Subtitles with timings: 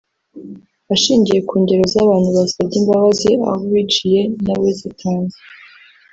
[0.93, 5.37] Ashingiye ku ngero z’abantu basabye imbabazi abo biciye n’abazitanze